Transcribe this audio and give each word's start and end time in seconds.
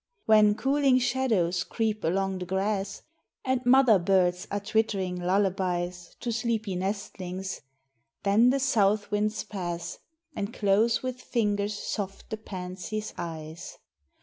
When 0.25 0.55
cooling 0.55 0.97
shadows 0.97 1.63
creep 1.63 2.03
along 2.03 2.39
the 2.39 2.45
grass, 2.47 3.03
And 3.45 3.63
mother 3.67 3.99
birds 3.99 4.47
are 4.49 4.59
twittering 4.59 5.17
lullabies 5.19 6.15
To 6.21 6.31
sleepy 6.31 6.75
nestlings, 6.75 7.61
then 8.23 8.49
the 8.49 8.59
south 8.59 9.11
winds 9.11 9.43
pass, 9.43 9.99
And 10.35 10.51
close 10.51 11.03
with 11.03 11.21
fingers 11.21 11.75
soft 11.77 12.31
the 12.31 12.37
pansies' 12.37 13.13
eyes. 13.15 13.77